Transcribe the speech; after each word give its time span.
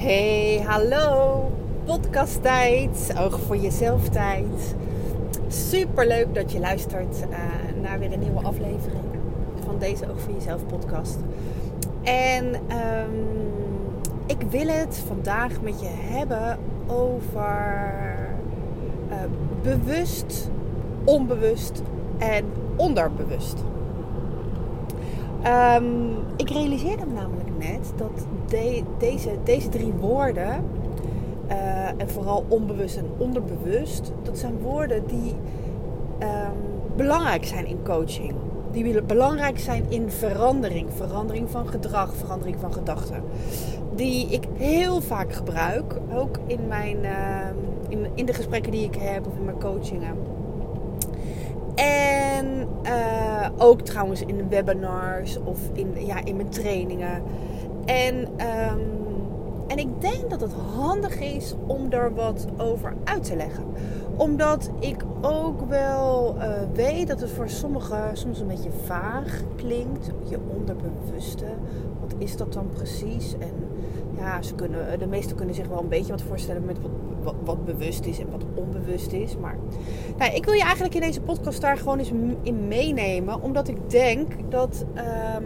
Hey, 0.00 0.62
hallo. 0.66 1.50
Podcasttijd. 1.84 3.14
Oog 3.18 3.40
voor 3.40 3.56
jezelf 3.56 4.08
tijd. 4.08 4.76
Super 5.48 6.06
leuk 6.06 6.34
dat 6.34 6.52
je 6.52 6.58
luistert 6.58 7.16
uh, 7.30 7.36
naar 7.82 7.98
weer 7.98 8.12
een 8.12 8.20
nieuwe 8.20 8.42
aflevering 8.42 9.04
van 9.64 9.78
deze 9.78 10.10
Oog 10.10 10.20
voor 10.20 10.32
jezelf 10.32 10.66
podcast. 10.66 11.18
En 12.02 12.54
um, 12.54 13.26
ik 14.26 14.42
wil 14.50 14.66
het 14.66 15.02
vandaag 15.06 15.60
met 15.60 15.80
je 15.80 15.88
hebben 15.88 16.58
over 16.86 17.74
uh, 19.08 19.16
bewust, 19.62 20.50
onbewust 21.04 21.82
en 22.18 22.44
onderbewust. 22.76 23.56
Um, 25.76 26.16
ik 26.36 26.50
realiseerde 26.50 27.06
me 27.06 27.12
namelijk 27.12 27.49
net 27.68 27.92
dat 27.96 28.26
de, 28.48 28.82
deze, 28.98 29.30
deze 29.44 29.68
drie 29.68 29.92
woorden, 29.92 30.64
uh, 31.50 31.88
en 31.96 32.10
vooral 32.10 32.44
onbewust 32.48 32.96
en 32.96 33.06
onderbewust, 33.18 34.12
dat 34.22 34.38
zijn 34.38 34.58
woorden 34.58 35.06
die 35.06 35.34
um, 36.22 36.52
belangrijk 36.96 37.44
zijn 37.44 37.66
in 37.66 37.82
coaching. 37.82 38.34
Die 38.72 39.02
belangrijk 39.02 39.58
zijn 39.58 39.84
in 39.88 40.10
verandering. 40.10 40.88
Verandering 40.96 41.50
van 41.50 41.68
gedrag, 41.68 42.14
verandering 42.14 42.56
van 42.60 42.72
gedachten. 42.72 43.22
Die 43.94 44.28
ik 44.28 44.44
heel 44.56 45.00
vaak 45.00 45.32
gebruik. 45.32 45.94
Ook 46.14 46.38
in, 46.46 46.66
mijn, 46.68 46.96
uh, 47.02 47.46
in, 47.88 48.06
in 48.14 48.26
de 48.26 48.32
gesprekken 48.32 48.72
die 48.72 48.84
ik 48.84 48.94
heb 48.94 49.26
of 49.26 49.36
in 49.36 49.44
mijn 49.44 49.58
coachingen. 49.58 50.16
En 51.74 52.09
uh, 52.82 53.46
ook 53.58 53.80
trouwens 53.80 54.22
in 54.22 54.36
de 54.36 54.46
webinars 54.48 55.38
of 55.44 55.58
in, 55.72 55.94
ja, 56.06 56.24
in 56.24 56.36
mijn 56.36 56.48
trainingen. 56.48 57.22
En, 57.84 58.16
um, 58.16 58.80
en 59.66 59.78
ik 59.78 60.00
denk 60.00 60.30
dat 60.30 60.40
het 60.40 60.52
handig 60.74 61.20
is 61.20 61.54
om 61.66 61.90
daar 61.90 62.14
wat 62.14 62.46
over 62.56 62.94
uit 63.04 63.24
te 63.24 63.36
leggen. 63.36 63.64
Omdat 64.20 64.70
ik 64.78 65.04
ook 65.20 65.68
wel 65.68 66.36
uh, 66.36 66.52
weet 66.72 67.08
dat 67.08 67.20
het 67.20 67.30
voor 67.30 67.48
sommigen 67.48 68.16
soms 68.16 68.40
een 68.40 68.46
beetje 68.46 68.70
vaag 68.84 69.42
klinkt. 69.56 70.10
Je 70.28 70.38
onderbewuste. 70.56 71.44
Wat 72.00 72.14
is 72.18 72.36
dat 72.36 72.52
dan 72.52 72.68
precies? 72.68 73.34
En 73.38 73.52
ja, 74.16 74.42
ze 74.42 74.54
kunnen, 74.54 74.98
de 74.98 75.06
meesten 75.06 75.36
kunnen 75.36 75.54
zich 75.54 75.68
wel 75.68 75.80
een 75.80 75.88
beetje 75.88 76.12
wat 76.12 76.22
voorstellen 76.22 76.64
met 76.64 76.76
wat, 77.22 77.34
wat, 77.44 77.64
bewust 77.64 78.06
is 78.06 78.18
en 78.18 78.30
wat 78.30 78.44
onbewust 78.54 79.12
is. 79.12 79.36
Maar 79.36 79.56
nou, 80.18 80.34
ik 80.34 80.44
wil 80.44 80.54
je 80.54 80.62
eigenlijk 80.62 80.94
in 80.94 81.00
deze 81.00 81.20
podcast 81.20 81.60
daar 81.60 81.76
gewoon 81.76 81.98
eens 81.98 82.12
in 82.42 82.68
meenemen. 82.68 83.42
Omdat 83.42 83.68
ik 83.68 83.90
denk 83.90 84.32
dat, 84.48 84.84
um, 84.94 85.44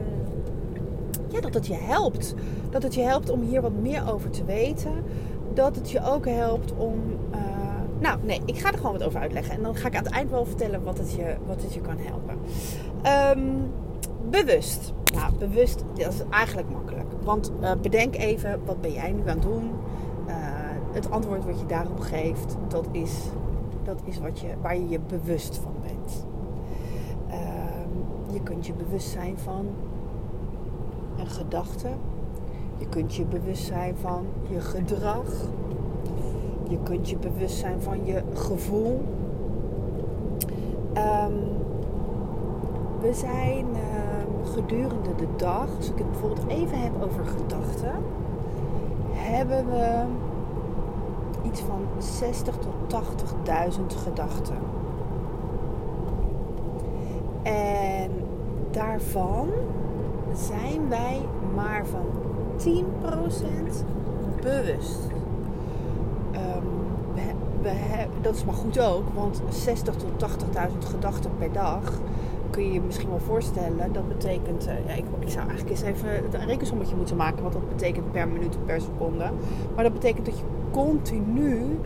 ja, 1.28 1.41
dat 1.41 1.55
het 1.55 1.67
je 1.67 1.75
helpt. 1.75 2.34
Dat 2.70 2.83
het 2.83 2.95
je 2.95 3.02
helpt 3.02 3.30
om 3.30 3.41
hier 3.41 3.61
wat 3.61 3.75
meer 3.83 4.12
over 4.12 4.30
te 4.30 4.45
weten. 4.45 4.92
Dat 5.52 5.77
het 5.77 5.91
je 5.91 6.05
ook 6.05 6.27
helpt 6.27 6.72
om. 6.77 7.02
Nou, 8.05 8.19
nee, 8.22 8.41
ik 8.44 8.58
ga 8.58 8.72
er 8.72 8.77
gewoon 8.77 8.92
wat 8.92 9.02
over 9.02 9.20
uitleggen. 9.20 9.55
En 9.55 9.62
dan 9.62 9.74
ga 9.74 9.88
ik 9.88 9.97
aan 9.97 10.05
het 10.05 10.12
eind 10.12 10.30
wel 10.30 10.44
vertellen 10.44 10.83
wat 10.83 10.98
het 10.98 11.12
je, 11.12 11.36
wat 11.47 11.62
het 11.62 11.74
je 11.74 11.80
kan 11.80 11.97
helpen. 11.98 12.38
Um, 13.38 13.70
bewust. 14.30 14.92
Nou, 15.14 15.34
bewust, 15.38 15.84
dat 15.94 16.12
is 16.12 16.22
eigenlijk 16.30 16.70
makkelijk. 16.70 17.06
Want 17.22 17.52
uh, 17.61 17.72
bedenk 17.83 18.16
even, 18.16 18.61
wat 18.64 18.80
ben 18.80 18.92
jij 18.92 19.12
nu 19.12 19.20
aan 19.20 19.27
het 19.27 19.42
doen? 19.42 19.70
Uh, 20.27 20.34
het 20.92 21.11
antwoord 21.11 21.44
wat 21.44 21.61
je 21.61 21.66
daarop 21.66 22.00
geeft, 22.00 22.56
dat 22.69 22.86
is, 22.92 23.12
dat 23.84 24.00
is 24.05 24.18
wat 24.18 24.41
je, 24.41 24.46
waar 24.62 24.77
je 24.77 24.89
je 24.89 25.00
bewust 25.00 25.56
van 25.56 25.74
bent. 25.83 26.27
Uh, 27.28 27.34
je 28.33 28.41
kunt 28.42 28.66
je 28.66 28.72
bewust 28.72 29.08
zijn 29.08 29.39
van 29.39 29.66
een 31.18 31.30
gedachte. 31.30 31.89
Je 32.78 32.89
kunt 32.89 33.14
je 33.14 33.24
bewust 33.24 33.64
zijn 33.64 33.96
van 33.96 34.27
je 34.50 34.61
gedrag. 34.61 35.27
Je 36.68 36.78
kunt 36.82 37.10
je 37.10 37.16
bewust 37.16 37.56
zijn 37.56 37.82
van 37.82 38.04
je 38.04 38.22
gevoel. 38.34 39.02
Um, 40.96 41.54
we 43.00 43.14
zijn 43.14 43.66
uh, 43.72 44.52
gedurende 44.52 45.14
de 45.16 45.28
dag, 45.36 45.66
als 45.77 45.90
ik 45.90 45.98
het 45.98 46.11
bijvoorbeeld 46.11 46.48
even 46.48 46.78
heb 46.78 46.92
over 47.02 47.24
gedachten, 47.24 47.92
hebben 49.12 49.66
we 49.66 50.05
iets 51.42 51.61
van 51.61 51.86
60 51.98 52.55
tot 52.56 53.02
80.000 53.78 53.80
gedachten. 54.05 54.56
En 57.42 58.10
daarvan 58.70 59.48
zijn 60.33 60.89
wij 60.89 61.20
maar 61.55 61.86
van 61.86 62.06
10% 62.58 62.72
bewust. 64.42 65.14
Dat 68.20 68.35
is 68.35 68.45
maar 68.45 68.55
goed 68.55 68.80
ook, 68.80 69.05
want 69.14 69.42
60 69.48 69.95
tot 69.95 70.30
80.000 70.30 70.79
gedachten 70.79 71.30
per 71.39 71.52
dag 71.52 72.01
kun 72.51 72.67
je 72.67 72.73
je 72.73 72.80
misschien 72.80 73.08
wel 73.08 73.19
voorstellen. 73.19 73.92
Dat 73.92 74.08
betekent, 74.08 74.67
uh, 74.67 74.86
ja, 74.86 74.92
ik, 74.92 75.05
ik, 75.19 75.30
zou 75.30 75.48
eigenlijk 75.48 75.70
eens 75.70 75.83
even 75.83 76.41
een 76.41 76.47
rekensommetje 76.47 76.97
moeten 76.97 77.17
maken. 77.17 77.42
Wat 77.42 77.52
dat 77.52 77.69
betekent 77.69 78.13
per 78.13 78.29
minuut 78.29 78.67
per 78.67 78.80
seconde. 78.80 79.30
Maar 79.75 79.85
dat 79.85 79.92
betekent 79.92 80.27
dat 80.27 80.39
je 80.39 80.45
continu 80.70 81.79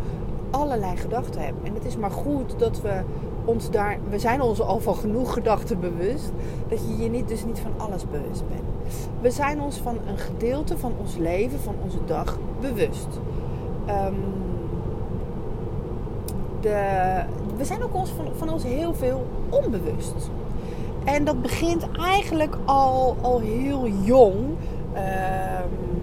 allerlei 0.51 0.97
gedachten 0.97 1.41
hebt. 1.41 1.57
En 1.63 1.75
het 1.75 1.85
is 1.85 1.97
maar 1.97 2.11
goed 2.11 2.59
dat 2.59 2.81
we 2.81 3.01
ons 3.45 3.71
daar... 3.71 3.99
We 4.11 4.19
zijn 4.19 4.41
ons 4.41 4.61
al 4.61 4.81
van 4.81 4.95
genoeg 4.95 5.33
gedachten 5.33 5.81
bewust. 5.81 6.33
Dat 6.69 6.81
je 6.89 7.03
je 7.03 7.11
niet, 7.11 7.29
dus 7.29 7.45
niet 7.45 7.59
van 7.59 7.73
alles 7.77 8.09
bewust 8.11 8.49
bent. 8.49 8.95
We 9.21 9.31
zijn 9.31 9.61
ons 9.61 9.77
van 9.77 9.99
een 10.09 10.19
gedeelte 10.19 10.79
van 10.79 10.93
ons 11.01 11.17
leven, 11.17 11.61
van 11.61 11.75
onze 11.83 11.99
dag, 12.07 12.39
bewust. 12.61 13.21
Um, 13.89 14.15
de, 16.61 17.23
we 17.57 17.65
zijn 17.65 17.83
ook 17.83 17.95
ons 17.95 18.11
van, 18.11 18.27
van 18.37 18.49
ons 18.49 18.63
heel 18.63 18.95
veel 18.95 19.27
onbewust. 19.49 20.31
En 21.05 21.25
dat 21.25 21.43
begint 21.43 21.87
eigenlijk 22.01 22.57
al, 22.65 23.17
al 23.21 23.41
heel 23.41 23.87
jong. 23.87 24.35
Um, 24.95 26.01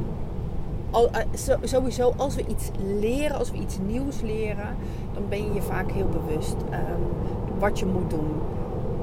al, 0.91 1.09
uh, 1.09 1.17
sowieso, 1.61 2.13
als 2.17 2.35
we 2.35 2.45
iets 2.47 2.69
leren, 2.99 3.37
als 3.37 3.51
we 3.51 3.57
iets 3.57 3.77
nieuws 3.87 4.21
leren, 4.21 4.75
dan 5.13 5.23
ben 5.29 5.43
je 5.43 5.53
je 5.53 5.61
vaak 5.61 5.91
heel 5.91 6.07
bewust 6.07 6.55
um, 6.71 7.59
wat 7.59 7.79
je 7.79 7.85
moet 7.85 8.09
doen. 8.09 8.31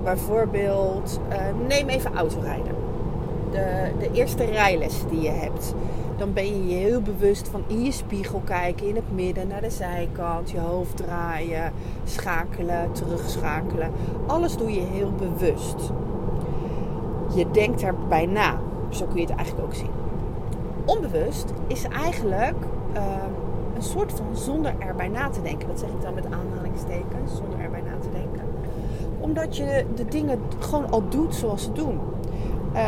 Bijvoorbeeld, 0.02 1.20
uh, 1.30 1.36
neem 1.68 1.88
even 1.88 2.14
autorijden. 2.14 2.74
De, 3.50 3.91
de 3.98 4.10
eerste 4.12 4.44
rijles 4.44 5.02
die 5.10 5.20
je 5.20 5.30
hebt. 5.30 5.74
Dan 6.16 6.32
ben 6.32 6.46
je 6.46 6.66
je 6.66 6.74
heel 6.74 7.00
bewust 7.00 7.48
van 7.48 7.62
in 7.66 7.84
je 7.84 7.92
spiegel 7.92 8.42
kijken, 8.44 8.88
in 8.88 8.94
het 8.94 9.12
midden, 9.14 9.48
naar 9.48 9.60
de 9.60 9.70
zijkant, 9.70 10.50
je 10.50 10.58
hoofd 10.58 10.96
draaien, 10.96 11.72
schakelen, 12.04 12.92
terugschakelen. 12.92 13.90
Alles 14.26 14.56
doe 14.56 14.72
je 14.72 14.80
heel 14.80 15.12
bewust. 15.12 15.90
Je 17.34 17.50
denkt 17.50 17.82
erbij 17.82 18.26
na. 18.26 18.60
Zo 18.88 19.04
kun 19.06 19.20
je 19.20 19.26
het 19.26 19.36
eigenlijk 19.36 19.66
ook 19.66 19.74
zien. 19.74 19.90
Onbewust 20.84 21.52
is 21.66 21.84
eigenlijk 21.84 22.56
uh, 22.96 23.02
een 23.74 23.82
soort 23.82 24.12
van 24.12 24.26
zonder 24.32 24.74
erbij 24.78 25.08
na 25.08 25.28
te 25.28 25.42
denken. 25.42 25.68
Dat 25.68 25.78
zeg 25.78 25.88
ik 25.88 26.02
dan 26.02 26.14
met 26.14 26.24
aanhalingstekens, 26.24 27.36
zonder 27.36 27.60
erbij 27.60 27.80
na 27.80 27.98
te 28.00 28.08
denken. 28.10 28.40
Omdat 29.20 29.56
je 29.56 29.84
de 29.94 30.04
dingen 30.04 30.38
gewoon 30.58 30.90
al 30.90 31.08
doet 31.08 31.34
zoals 31.34 31.62
ze 31.62 31.72
doen. 31.72 31.98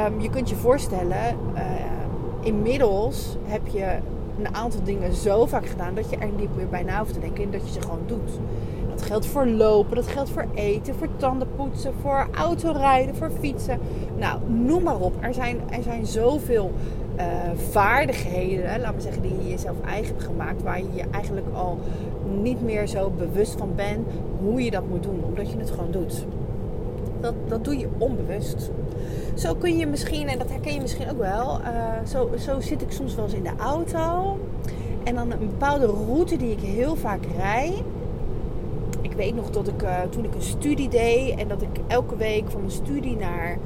Um, 0.07 0.21
je 0.21 0.31
kunt 0.31 0.49
je 0.49 0.57
voorstellen, 0.57 1.37
uh, 1.55 1.61
inmiddels 2.45 3.37
heb 3.45 3.67
je 3.67 3.99
een 4.39 4.55
aantal 4.55 4.83
dingen 4.83 5.13
zo 5.13 5.47
vaak 5.47 5.67
gedaan 5.67 5.95
dat 5.95 6.11
je 6.11 6.17
er 6.17 6.31
niet 6.39 6.57
meer 6.57 6.69
bij 6.69 6.83
na 6.83 6.99
hoeft 6.99 7.13
te 7.13 7.21
denken 7.21 7.45
en 7.45 7.51
dat 7.51 7.67
je 7.67 7.73
ze 7.73 7.81
gewoon 7.81 8.03
doet. 8.07 8.31
Dat 8.91 9.03
geldt 9.03 9.27
voor 9.27 9.47
lopen, 9.47 9.97
dat 9.97 10.07
geldt 10.07 10.31
voor 10.31 10.47
eten, 10.55 10.95
voor 10.95 11.09
tandenpoetsen, 11.17 11.93
voor 12.01 12.29
autorijden, 12.35 13.15
voor 13.15 13.31
fietsen. 13.41 13.79
Nou, 14.17 14.41
noem 14.47 14.83
maar 14.83 15.01
op. 15.01 15.15
Er 15.21 15.35
zijn, 15.35 15.57
er 15.71 15.83
zijn 15.83 16.07
zoveel 16.07 16.73
uh, 17.17 17.25
vaardigheden, 17.71 18.81
laat 18.81 18.93
maar 18.93 19.01
zeggen, 19.01 19.23
die 19.23 19.37
je 19.43 19.49
jezelf 19.49 19.77
eigen 19.81 20.15
hebt 20.15 20.25
gemaakt, 20.25 20.63
waar 20.63 20.79
je 20.79 20.89
je 20.95 21.05
eigenlijk 21.11 21.47
al 21.55 21.79
niet 22.43 22.63
meer 22.63 22.87
zo 22.87 23.11
bewust 23.11 23.55
van 23.59 23.75
bent 23.75 24.07
hoe 24.41 24.65
je 24.65 24.71
dat 24.71 24.89
moet 24.89 25.03
doen, 25.03 25.25
omdat 25.25 25.51
je 25.51 25.59
het 25.59 25.71
gewoon 25.71 25.91
doet. 25.91 26.25
Dat, 27.21 27.35
dat 27.49 27.65
doe 27.65 27.79
je 27.79 27.89
onbewust. 27.99 28.71
Zo 29.35 29.55
kun 29.55 29.77
je 29.77 29.87
misschien, 29.87 30.29
en 30.29 30.39
dat 30.39 30.51
herken 30.51 30.75
je 30.75 30.81
misschien 30.81 31.11
ook 31.11 31.19
wel, 31.19 31.61
uh, 31.61 32.09
zo, 32.09 32.31
zo 32.39 32.61
zit 32.61 32.83
ik 32.83 32.93
soms 32.93 33.15
wel 33.15 33.25
eens 33.25 33.35
in 33.35 33.43
de 33.43 33.53
auto. 33.59 34.39
En 35.05 35.15
dan 35.15 35.31
een 35.31 35.39
bepaalde 35.39 35.87
route 35.87 36.37
die 36.37 36.51
ik 36.51 36.61
heel 36.61 36.97
vaak 36.97 37.25
rijd. 37.37 37.83
Ik 39.01 39.13
weet 39.13 39.35
nog 39.35 39.51
dat 39.51 39.69
ik 39.69 39.83
uh, 39.83 40.01
toen 40.11 40.25
ik 40.25 40.35
een 40.35 40.43
studie 40.43 40.89
deed 40.89 41.39
en 41.39 41.49
dat 41.49 41.63
ik 41.63 41.69
elke 41.87 42.17
week 42.17 42.51
van 42.51 42.61
mijn 42.61 42.73
studie 42.73 43.17
naar, 43.17 43.59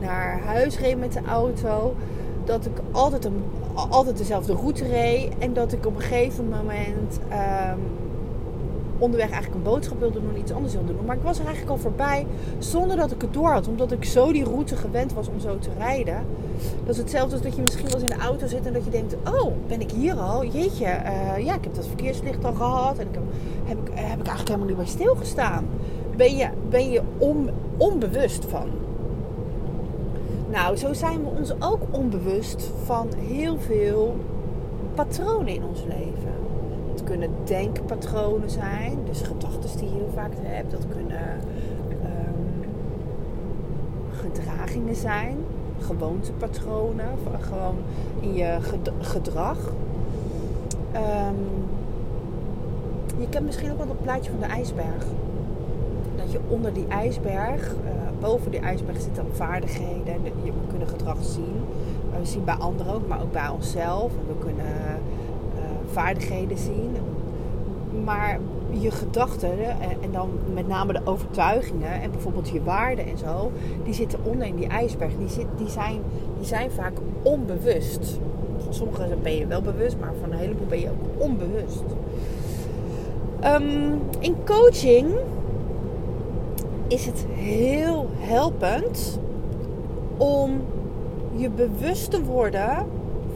naar 0.00 0.40
huis 0.40 0.78
reed 0.78 0.98
met 0.98 1.12
de 1.12 1.22
auto. 1.28 1.94
Dat 2.44 2.66
ik 2.66 2.80
altijd, 2.92 3.24
een, 3.24 3.44
altijd 3.74 4.16
dezelfde 4.16 4.52
route 4.52 4.86
reed. 4.86 5.32
En 5.38 5.52
dat 5.52 5.72
ik 5.72 5.86
op 5.86 5.94
een 5.94 6.02
gegeven 6.02 6.48
moment 6.48 7.18
um, 7.30 7.80
onderweg 8.98 9.30
eigenlijk 9.30 9.64
een 9.64 9.72
boodschap 9.72 9.98
wilde 10.00 10.20
doen, 10.20 10.38
iets 10.38 10.52
anders 10.52 10.72
wilde 10.74 10.96
doen. 10.96 11.04
Maar 11.04 11.16
ik 11.16 11.22
was 11.22 11.38
er 11.38 11.44
eigenlijk 11.44 11.76
al 11.76 11.82
voorbij 11.82 12.26
zonder 12.58 12.96
dat 12.96 13.10
ik 13.10 13.20
het 13.20 13.32
door 13.32 13.48
had. 13.48 13.68
Omdat 13.68 13.92
ik 13.92 14.04
zo 14.04 14.32
die 14.32 14.44
route 14.44 14.76
gewend 14.76 15.12
was 15.12 15.28
om 15.28 15.40
zo 15.40 15.58
te 15.58 15.70
rijden. 15.78 16.24
Dat 16.84 16.94
is 16.94 17.00
hetzelfde 17.00 17.32
als 17.32 17.42
dat 17.42 17.56
je 17.56 17.62
misschien 17.62 17.84
wel 17.84 17.94
eens 17.94 18.10
in 18.10 18.18
de 18.18 18.24
auto 18.24 18.46
zit 18.46 18.66
en 18.66 18.72
dat 18.72 18.84
je 18.84 18.90
denkt: 18.90 19.14
Oh, 19.14 19.52
ben 19.66 19.80
ik 19.80 19.90
hier 19.90 20.14
al? 20.14 20.44
Jeetje, 20.44 20.84
uh, 20.84 21.44
ja, 21.44 21.54
ik 21.54 21.64
heb 21.64 21.74
dat 21.74 21.86
verkeerslicht 21.86 22.44
al 22.44 22.52
gehad. 22.52 22.98
En 22.98 23.06
ik 23.08 23.18
heb, 23.64 23.76
heb 23.94 24.20
ik 24.20 24.26
eigenlijk 24.26 24.48
helemaal 24.48 24.66
niet 24.66 24.76
bij 24.76 24.86
stilgestaan. 24.86 25.66
Ben 26.16 26.36
je, 26.36 26.48
ben 26.68 26.90
je 26.90 27.02
on, 27.18 27.50
onbewust 27.76 28.44
van. 28.44 28.68
Nou, 30.50 30.76
zo 30.76 30.92
zijn 30.92 31.22
we 31.22 31.28
ons 31.38 31.52
ook 31.58 31.80
onbewust 31.90 32.70
van 32.84 33.08
heel 33.16 33.58
veel 33.58 34.16
patronen 34.94 35.54
in 35.54 35.64
ons 35.64 35.82
leven. 35.82 36.45
Het 36.96 37.04
kunnen 37.04 37.30
denkpatronen 37.44 38.50
zijn, 38.50 38.98
dus 39.04 39.20
gedachten 39.22 39.78
die 39.78 39.88
je 39.88 39.94
heel 39.94 40.10
vaak 40.14 40.30
hebt. 40.42 40.70
Dat 40.70 40.86
kunnen 40.88 41.40
um, 41.90 42.64
gedragingen 44.10 44.94
zijn, 44.94 45.36
gewoontepatronen, 45.78 47.06
gewoon 47.40 47.74
in 48.20 48.34
je 48.34 48.58
gedrag. 49.00 49.58
Um, 50.94 51.36
je 53.18 53.28
kent 53.28 53.44
misschien 53.44 53.70
ook 53.70 53.78
wel 53.78 53.88
het 53.88 54.02
plaatje 54.02 54.30
van 54.30 54.40
de 54.40 54.46
ijsberg. 54.46 55.04
Dat 56.16 56.32
je 56.32 56.40
onder 56.48 56.72
die 56.72 56.86
ijsberg, 56.88 57.72
uh, 57.72 57.78
boven 58.20 58.50
die 58.50 58.60
ijsberg 58.60 59.00
zitten 59.00 59.26
vaardigheden. 59.32 60.22
We 60.22 60.52
kunnen 60.68 60.88
gedrag 60.88 61.16
zien. 61.20 61.60
We 62.18 62.26
zien 62.26 62.44
bij 62.44 62.54
anderen 62.54 62.94
ook, 62.94 63.08
maar 63.08 63.22
ook 63.22 63.32
bij 63.32 63.48
onszelf. 63.48 64.12
En 64.12 64.26
we 64.26 64.44
kunnen 64.44 64.95
vaardigheden 65.96 66.58
zien. 66.58 66.96
Maar 68.04 68.38
je 68.70 68.90
gedachten, 68.90 69.58
en 70.02 70.12
dan 70.12 70.30
met 70.54 70.68
name 70.68 70.92
de 70.92 71.00
overtuigingen 71.04 72.02
en 72.02 72.10
bijvoorbeeld 72.10 72.48
je 72.48 72.62
waarden 72.62 73.06
en 73.06 73.18
zo, 73.18 73.52
die 73.84 73.94
zitten 73.94 74.18
onder 74.22 74.46
in 74.46 74.56
die 74.56 74.66
ijsberg. 74.66 75.12
Die, 75.18 75.28
zit, 75.28 75.46
die, 75.56 75.68
zijn, 75.68 76.00
die 76.38 76.46
zijn 76.46 76.70
vaak 76.70 76.92
onbewust. 77.22 78.18
Sommige 78.68 79.16
ben 79.22 79.36
je 79.36 79.46
wel 79.46 79.62
bewust, 79.62 79.96
maar 80.00 80.12
van 80.20 80.32
een 80.32 80.38
heleboel 80.38 80.66
ben 80.66 80.80
je 80.80 80.90
ook 80.90 81.22
onbewust. 81.22 81.84
Um, 83.44 84.00
in 84.18 84.36
coaching 84.44 85.08
is 86.88 87.06
het 87.06 87.24
heel 87.32 88.06
helpend 88.16 89.18
om 90.16 90.60
je 91.34 91.50
bewust 91.50 92.10
te 92.10 92.24
worden 92.24 92.86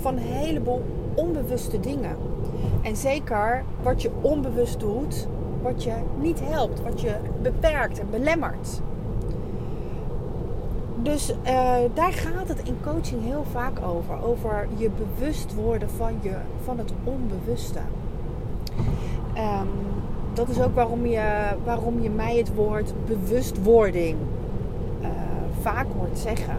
van 0.00 0.16
een 0.16 0.22
heleboel 0.22 0.82
onbewuste 1.14 1.80
dingen. 1.80 2.29
En 2.82 2.96
zeker 2.96 3.64
wat 3.82 4.02
je 4.02 4.10
onbewust 4.20 4.80
doet, 4.80 5.28
wat 5.62 5.82
je 5.82 5.92
niet 6.18 6.40
helpt, 6.42 6.82
wat 6.82 7.00
je 7.00 7.14
beperkt 7.42 7.98
en 8.00 8.10
belemmert. 8.10 8.80
Dus 11.02 11.30
uh, 11.30 11.74
daar 11.94 12.12
gaat 12.12 12.48
het 12.48 12.62
in 12.62 12.76
coaching 12.82 13.24
heel 13.24 13.44
vaak 13.50 13.82
over. 13.82 14.22
Over 14.22 14.68
je 14.76 14.90
bewust 14.90 15.54
worden 15.54 15.90
van, 15.90 16.12
je, 16.20 16.34
van 16.64 16.78
het 16.78 16.92
onbewuste. 17.04 17.80
Um, 19.36 19.68
dat 20.32 20.48
is 20.48 20.60
ook 20.60 20.74
waarom 20.74 21.06
je, 21.06 21.48
waarom 21.64 22.02
je 22.02 22.10
mij 22.10 22.36
het 22.36 22.54
woord 22.54 22.92
bewustwording 23.06 24.16
uh, 25.02 25.08
vaak 25.60 25.86
hoort 25.96 26.18
zeggen. 26.18 26.56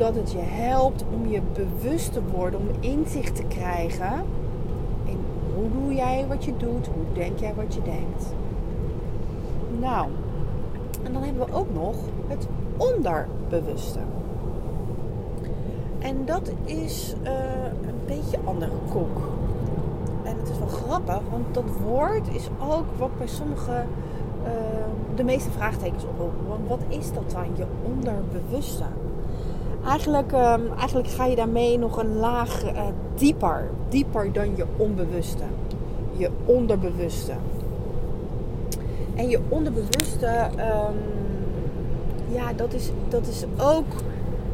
Omdat 0.00 0.14
het 0.14 0.32
je 0.32 0.38
helpt 0.38 1.04
om 1.12 1.26
je 1.26 1.40
bewust 1.52 2.12
te 2.12 2.22
worden, 2.22 2.60
om 2.60 2.68
inzicht 2.80 3.36
te 3.36 3.42
krijgen 3.42 4.12
in 5.04 5.18
hoe 5.54 5.70
doe 5.70 5.94
jij 5.94 6.26
wat 6.28 6.44
je 6.44 6.56
doet, 6.56 6.86
hoe 6.86 7.04
denk 7.12 7.38
jij 7.38 7.54
wat 7.54 7.74
je 7.74 7.82
denkt. 7.82 8.34
Nou, 9.80 10.08
en 11.02 11.12
dan 11.12 11.22
hebben 11.22 11.46
we 11.46 11.52
ook 11.52 11.74
nog 11.74 11.96
het 12.26 12.48
onderbewuste. 12.76 13.98
En 15.98 16.24
dat 16.24 16.52
is 16.64 17.14
uh, 17.22 17.30
een 17.86 18.00
beetje 18.06 18.38
andere 18.44 18.72
koek 18.90 19.20
het 20.40 20.48
is 20.48 20.58
wel 20.58 20.68
grappig, 20.68 21.20
want 21.30 21.54
dat 21.54 21.64
woord 21.84 22.28
is 22.34 22.48
ook 22.68 22.84
wat 22.98 23.18
bij 23.18 23.26
sommigen 23.26 23.86
uh, 24.44 24.50
de 25.14 25.24
meeste 25.24 25.50
vraagtekens 25.50 26.04
oproepen. 26.04 26.46
Want 26.48 26.68
wat 26.68 26.80
is 26.88 27.12
dat 27.12 27.30
dan, 27.30 27.46
je 27.54 27.64
onderbewuste? 27.82 28.84
Eigenlijk, 29.84 30.32
um, 30.32 30.72
eigenlijk 30.78 31.08
ga 31.08 31.24
je 31.24 31.36
daarmee 31.36 31.78
nog 31.78 31.96
een 31.96 32.16
laag 32.16 32.64
uh, 32.64 32.82
dieper. 33.14 33.70
Dieper 33.88 34.32
dan 34.32 34.56
je 34.56 34.64
onbewuste. 34.76 35.42
Je 36.16 36.30
onderbewuste. 36.44 37.32
En 39.14 39.28
je 39.28 39.40
onderbewuste, 39.48 40.48
um, 40.56 40.96
ja, 42.34 42.52
dat 42.52 42.72
is, 42.72 42.90
dat 43.08 43.26
is 43.26 43.44
ook 43.58 43.92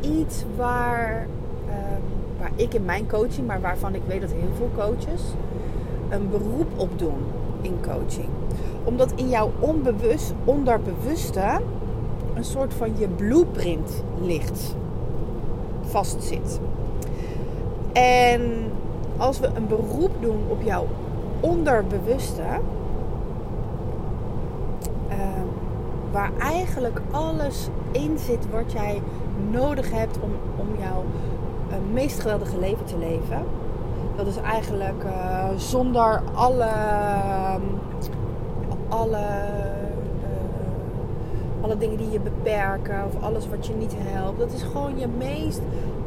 iets 0.01 0.45
waar, 0.57 1.27
um, 1.69 2.03
waar 2.39 2.53
ik 2.57 2.75
in 2.75 2.85
mijn 2.85 3.09
coaching, 3.09 3.47
maar 3.47 3.61
waarvan 3.61 3.95
ik 3.95 4.03
weet 4.07 4.21
dat 4.21 4.31
heel 4.31 4.55
veel 4.57 4.71
coaches 4.77 5.23
een 6.09 6.31
beroep 6.31 6.69
op 6.77 6.99
doen 6.99 7.19
in 7.61 7.77
coaching. 7.83 8.29
Omdat 8.85 9.13
in 9.15 9.29
jouw 9.29 9.51
onbewust, 9.59 10.33
onderbewuste 10.45 11.61
een 12.35 12.45
soort 12.45 12.75
van 12.75 12.91
je 12.99 13.09
blueprint 13.09 14.03
ligt, 14.21 14.75
vastzit. 15.97 16.61
En 17.93 18.71
als 19.17 19.41
we 19.41 19.49
een 19.55 19.67
beroep 19.67 20.11
doen 20.21 20.41
op 20.49 20.63
jouw 20.63 20.87
onderbewuste, 21.41 22.43
ehm, 25.09 25.47
waar 26.13 26.31
eigenlijk 26.39 27.01
alles 27.11 27.69
in 27.93 28.19
zit 28.19 28.51
wat 28.51 28.73
jij 28.73 29.03
nodig 29.51 29.91
hebt 29.93 30.19
om, 30.21 30.31
om 30.57 30.67
jouw 30.79 31.05
uh, 31.69 31.75
meest 31.93 32.21
geweldige 32.21 32.59
leven 32.59 32.85
te 32.85 32.99
leven 32.99 33.45
dat 34.17 34.27
is 34.27 34.37
eigenlijk 34.37 35.05
uh, 35.05 35.45
zonder 35.57 36.23
alle, 36.35 36.71
alle, 38.89 39.25
alle 41.67 41.79
dingen 41.79 41.97
die 41.97 42.11
je 42.11 42.21
beperken 42.21 43.05
of 43.07 43.23
alles 43.23 43.49
wat 43.49 43.67
je 43.67 43.75
niet 43.75 43.95
helpt. 43.97 44.39
Dat 44.39 44.53
is 44.53 44.63
gewoon 44.63 44.99
je 44.99 45.07
meest, 45.19 45.61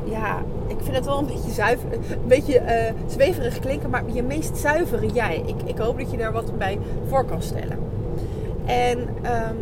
ja, 0.04 0.38
ik 0.68 0.78
vind 0.82 0.96
het 0.96 1.06
wel 1.06 1.18
een 1.18 1.26
beetje 1.26 1.52
zuiver, 1.52 1.94
een 1.94 2.28
beetje 2.28 2.62
uh, 2.62 3.02
zweverig 3.08 3.60
klinken, 3.60 3.90
maar 3.90 4.04
je 4.12 4.24
meest 4.24 4.58
zuivere 4.58 5.08
jij. 5.08 5.44
Ik, 5.46 5.56
ik 5.66 5.78
hoop 5.78 5.98
dat 5.98 6.12
je 6.12 6.18
daar 6.18 6.32
wat 6.32 6.58
bij 6.58 6.80
voor 7.08 7.26
kan 7.26 7.42
stellen. 7.42 7.78
En 8.66 9.00
um, 9.00 9.58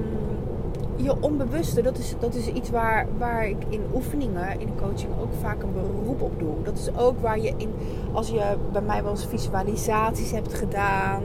je 0.96 1.16
onbewuste, 1.20 1.82
dat 1.82 1.98
is, 1.98 2.16
dat 2.20 2.36
is 2.36 2.48
iets 2.48 2.70
waar, 2.70 3.08
waar 3.18 3.48
ik 3.48 3.64
in 3.70 3.82
oefeningen, 3.96 4.60
in 4.60 4.70
coaching 4.82 5.12
ook 5.22 5.34
vaak 5.42 5.64
een 5.64 5.74
beroep 5.74 6.22
op 6.22 6.40
doe. 6.40 6.54
Dat 6.64 6.78
is 6.78 6.98
ook 6.98 7.22
waar 7.22 7.40
je 7.40 7.54
in, 7.58 7.74
als 8.14 8.30
je 8.30 8.42
bij 8.72 8.82
mij 8.82 9.04
wel 9.04 9.12
eens 9.12 9.26
visualisaties 9.26 10.32
hebt 10.32 10.54
gedaan, 10.54 11.24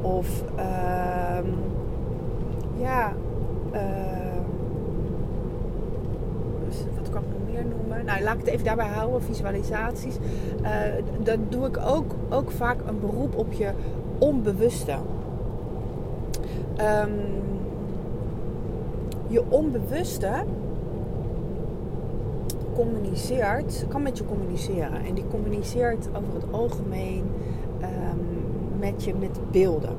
of 0.00 0.42
uh, 0.56 1.48
ja, 2.80 3.12
uh, 3.74 3.80
wat 6.98 7.10
kan 7.10 7.22
ik 7.22 7.28
nog 7.28 7.52
meer 7.52 7.64
noemen? 7.64 8.01
Nou, 8.12 8.24
laat 8.24 8.34
ik 8.34 8.40
het 8.40 8.48
even 8.48 8.64
daarbij 8.64 8.86
houden, 8.86 9.22
visualisaties. 9.22 10.16
Uh, 10.62 10.68
dan 11.22 11.46
doe 11.48 11.66
ik 11.66 11.78
ook, 11.86 12.14
ook 12.30 12.50
vaak 12.50 12.76
een 12.86 13.00
beroep 13.00 13.36
op 13.36 13.52
je 13.52 13.70
onbewuste. 14.18 14.92
Um, 16.80 17.20
je 19.26 19.42
onbewuste 19.48 20.30
communiceert, 22.74 23.84
kan 23.88 24.02
met 24.02 24.18
je 24.18 24.24
communiceren. 24.24 25.04
En 25.04 25.14
die 25.14 25.26
communiceert 25.30 26.08
over 26.08 26.34
het 26.34 26.44
algemeen 26.50 27.24
um, 27.80 28.78
met 28.78 29.04
je 29.04 29.14
met 29.14 29.38
beelden. 29.50 29.96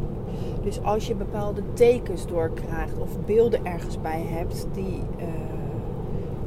Dus 0.63 0.83
als 0.83 1.07
je 1.07 1.15
bepaalde 1.15 1.61
tekens 1.73 2.27
doorkrijgt 2.27 2.97
of 2.97 3.25
beelden 3.25 3.65
ergens 3.65 4.01
bij 4.01 4.25
hebt 4.27 4.67
die, 4.73 5.01
uh, 5.17 5.52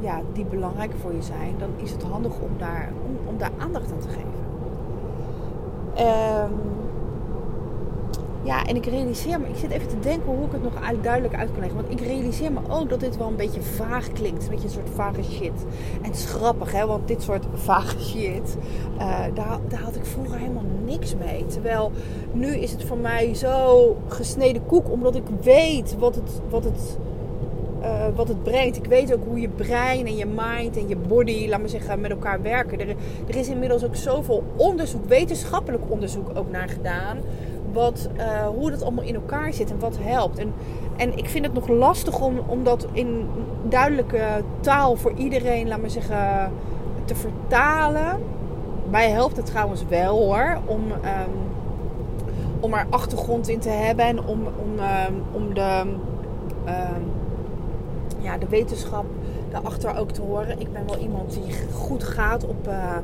ja, 0.07 0.21
die 0.33 0.45
belangrijk 0.45 0.91
voor 1.01 1.13
je 1.13 1.21
zijn, 1.21 1.55
dan 1.57 1.69
is 1.75 1.91
het 1.91 2.03
handig 2.03 2.31
om 2.39 2.49
daar, 2.57 2.91
om, 3.27 3.37
daar 3.37 3.51
aandacht 3.57 3.91
aan 3.91 3.99
te 3.99 4.07
geven. 4.07 4.35
Um, 5.99 6.53
ja, 8.43 8.65
en 8.65 8.75
ik 8.75 8.85
realiseer 8.85 9.39
me, 9.39 9.47
ik 9.47 9.55
zit 9.55 9.71
even 9.71 9.87
te 9.87 9.99
denken 9.99 10.35
hoe 10.35 10.45
ik 10.45 10.51
het 10.51 10.63
nog 10.63 10.73
duidelijk 11.01 11.35
uit 11.35 11.51
kan 11.51 11.59
leggen. 11.59 11.77
Want 11.77 11.91
ik 11.91 12.07
realiseer 12.07 12.51
me 12.51 12.59
ook 12.69 12.89
dat 12.89 12.99
dit 12.99 13.17
wel 13.17 13.27
een 13.27 13.35
beetje 13.35 13.61
vaag 13.61 14.11
klinkt. 14.11 14.43
Een 14.43 14.49
beetje 14.49 14.65
een 14.65 14.73
soort 14.73 14.89
vage 14.95 15.23
shit. 15.23 15.65
En 16.01 16.09
het 16.09 16.15
is 16.15 16.25
grappig, 16.25 16.71
hè, 16.71 16.85
want 16.85 17.07
dit 17.07 17.23
soort 17.23 17.45
vage 17.53 17.99
shit, 17.99 18.57
uh, 18.97 19.23
daar, 19.33 19.59
daar 19.67 19.81
had 19.81 19.95
ik 19.95 20.05
vroeger 20.05 20.37
helemaal 20.37 20.65
niks 20.85 21.15
mee. 21.15 21.45
Terwijl 21.45 21.91
nu 22.31 22.55
is 22.55 22.71
het 22.71 22.83
voor 22.83 22.97
mij 22.97 23.33
zo 23.33 23.95
gesneden 24.07 24.65
koek, 24.65 24.91
omdat 24.91 25.15
ik 25.15 25.25
weet 25.41 25.95
wat 25.99 26.15
het, 26.15 26.41
wat 26.49 26.63
het, 26.63 26.97
uh, 27.81 28.05
wat 28.15 28.27
het 28.27 28.43
brengt. 28.43 28.77
Ik 28.77 28.85
weet 28.85 29.13
ook 29.13 29.25
hoe 29.27 29.39
je 29.39 29.49
brein 29.49 30.07
en 30.07 30.15
je 30.15 30.25
mind 30.25 30.77
en 30.77 30.87
je 30.87 30.95
body, 30.95 31.47
laat 31.49 31.59
maar 31.59 31.69
zeggen, 31.69 32.01
met 32.01 32.11
elkaar 32.11 32.41
werken. 32.41 32.79
Er, 32.79 32.95
er 33.27 33.35
is 33.35 33.47
inmiddels 33.47 33.85
ook 33.85 33.95
zoveel 33.95 34.43
onderzoek, 34.55 35.05
wetenschappelijk 35.05 35.83
onderzoek 35.89 36.29
ook 36.33 36.51
naar 36.51 36.69
gedaan 36.69 37.17
wat, 37.73 38.09
uh, 38.17 38.47
hoe 38.47 38.71
dat 38.71 38.81
allemaal 38.81 39.03
in 39.03 39.15
elkaar 39.15 39.53
zit 39.53 39.71
en 39.71 39.79
wat 39.79 39.97
helpt. 40.01 40.37
En, 40.37 40.53
en 40.97 41.17
ik 41.17 41.29
vind 41.29 41.45
het 41.45 41.53
nog 41.53 41.67
lastig 41.67 42.21
om, 42.21 42.39
om 42.47 42.63
dat 42.63 42.87
in 42.91 43.27
duidelijke 43.69 44.23
taal 44.59 44.95
voor 44.95 45.13
iedereen, 45.15 45.67
laat 45.67 45.81
maar 45.81 45.89
zeggen, 45.89 46.51
te 47.05 47.15
vertalen. 47.15 48.19
Mij 48.89 49.09
helpt 49.09 49.37
het 49.37 49.45
trouwens 49.45 49.83
wel 49.89 50.17
hoor, 50.17 50.57
om, 50.65 50.81
um, 50.91 51.35
om 52.59 52.73
er 52.73 52.85
achtergrond 52.89 53.47
in 53.47 53.59
te 53.59 53.69
hebben 53.69 54.05
en 54.05 54.19
om, 54.25 54.39
om, 54.39 54.79
um, 54.79 55.23
om 55.31 55.53
de, 55.53 55.81
um, 56.65 57.11
ja, 58.19 58.37
de 58.37 58.47
wetenschap 58.49 59.05
daarachter 59.49 59.97
ook 59.97 60.11
te 60.11 60.21
horen. 60.21 60.59
Ik 60.59 60.71
ben 60.71 60.85
wel 60.85 60.97
iemand 60.97 61.33
die 61.33 61.53
goed 61.73 62.03
gaat 62.03 62.45
op, 62.45 62.67
uh, 62.67 62.97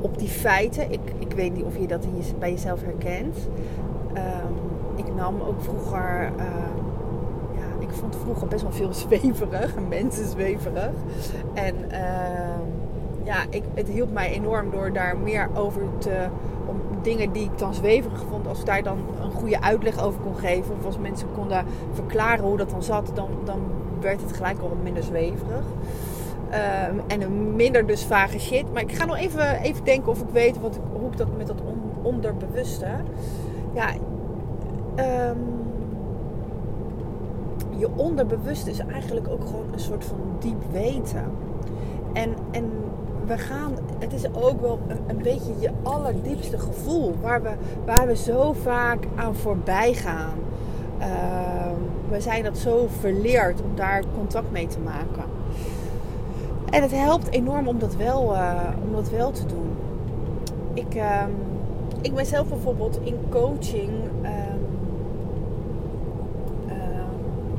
op 0.00 0.18
die 0.18 0.28
feiten. 0.28 0.92
Ik, 0.92 1.00
ik 1.18 1.32
weet 1.32 1.54
niet 1.54 1.64
of 1.64 1.78
je 1.78 1.86
dat 1.86 2.04
je, 2.04 2.34
bij 2.38 2.50
jezelf 2.50 2.82
herkent. 2.82 3.36
ik 4.96 5.14
nam 5.14 5.40
ook 5.40 5.62
vroeger 5.62 6.32
ja, 7.54 7.66
ik 7.78 7.90
vond 7.90 8.16
vroeger 8.16 8.48
best 8.48 8.62
wel 8.62 8.72
veel 8.72 8.92
zweverig. 9.08 9.74
Mensen 9.88 10.28
zweverig. 10.28 10.92
En 11.54 11.74
ja, 13.24 13.44
ik, 13.50 13.62
het 13.74 13.88
hielp 13.88 14.12
mij 14.12 14.30
enorm 14.32 14.70
door 14.70 14.92
daar 14.92 15.16
meer 15.18 15.48
over 15.54 15.82
te. 15.98 16.28
Om 16.66 16.80
dingen 17.02 17.32
die 17.32 17.44
ik 17.44 17.58
dan 17.58 17.74
zweverig 17.74 18.24
vond, 18.30 18.46
als 18.46 18.60
ik 18.60 18.66
daar 18.66 18.82
dan 18.82 18.98
een 19.22 19.30
goede 19.30 19.60
uitleg 19.60 20.02
over 20.02 20.20
kon 20.20 20.36
geven. 20.36 20.74
Of 20.78 20.84
als 20.84 20.98
mensen 20.98 21.28
konden 21.34 21.64
verklaren 21.92 22.44
hoe 22.44 22.56
dat 22.56 22.70
dan 22.70 22.82
zat, 22.82 23.10
dan, 23.14 23.28
dan 23.44 23.60
werd 24.04 24.20
het 24.20 24.32
gelijk 24.32 24.58
al 24.60 24.68
wat 24.68 24.82
minder 24.82 25.02
zweverig. 25.02 25.64
Um, 26.90 27.02
en 27.06 27.54
minder 27.56 27.86
dus 27.86 28.02
vage 28.04 28.38
shit. 28.38 28.72
Maar 28.72 28.82
ik 28.82 28.92
ga 28.92 29.04
nog 29.04 29.16
even, 29.16 29.60
even 29.60 29.84
denken 29.84 30.10
of 30.10 30.20
ik 30.20 30.28
weet 30.32 30.60
wat 30.60 30.78
hoe 30.92 31.10
ik 31.10 31.16
dat 31.16 31.36
met 31.36 31.46
dat 31.46 31.60
on, 31.64 31.80
onderbewuste. 32.02 32.86
Ja, 33.74 33.88
um, 35.30 35.64
je 37.76 37.88
onderbewuste 37.96 38.70
is 38.70 38.78
eigenlijk 38.78 39.28
ook 39.28 39.44
gewoon 39.44 39.72
een 39.72 39.80
soort 39.80 40.04
van 40.04 40.18
diep 40.38 40.62
weten. 40.72 41.24
En, 42.12 42.34
en 42.50 42.70
we 43.26 43.38
gaan, 43.38 43.72
het 43.98 44.12
is 44.12 44.34
ook 44.34 44.60
wel 44.60 44.78
een, 44.88 44.98
een, 45.06 45.22
beetje 45.22 45.52
je 45.58 45.70
allerdiepste 45.82 46.58
gevoel. 46.58 47.14
Waar 47.20 47.42
we, 47.42 47.50
waar 47.84 48.06
we 48.06 48.16
zo 48.16 48.52
vaak 48.52 49.06
aan 49.14 49.34
voorbij 49.34 49.94
gaan. 49.94 50.34
Uh, 51.04 51.10
we 52.10 52.20
zijn 52.20 52.42
dat 52.42 52.58
zo 52.58 52.88
verleerd 53.00 53.62
om 53.62 53.70
daar 53.74 54.02
contact 54.14 54.50
mee 54.50 54.66
te 54.66 54.78
maken. 54.78 55.24
En 56.70 56.82
het 56.82 56.90
helpt 56.90 57.30
enorm 57.30 57.68
om 57.68 57.78
dat 57.78 57.96
wel, 57.96 58.32
uh, 58.32 58.60
om 58.86 58.92
dat 58.92 59.10
wel 59.10 59.30
te 59.30 59.46
doen. 59.46 59.76
Ik, 60.74 60.94
uh, 60.94 61.22
ik 62.00 62.14
ben 62.14 62.26
zelf 62.26 62.48
bijvoorbeeld 62.48 62.98
in 63.02 63.16
coaching 63.30 63.90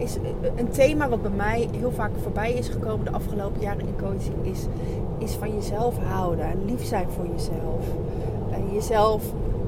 is 0.06 0.18
een 0.56 0.70
thema 0.70 1.10
wat 1.10 1.22
bij 1.22 1.32
mij 1.32 1.70
heel 1.78 1.92
vaak 1.92 2.12
voorbij 2.22 2.54
is 2.54 2.70
gekomen 2.70 3.06
de 3.06 3.12
afgelopen 3.12 3.62
jaren 3.62 3.88
in 3.88 3.96
coaching, 3.98 4.36
is, 4.42 4.66
is 5.18 5.34
van 5.34 5.54
jezelf 5.54 5.98
houden. 5.98 6.66
Lief 6.66 6.86
zijn 6.86 7.08
voor 7.10 7.26
jezelf. 7.36 7.86
Jezelf 8.74 9.24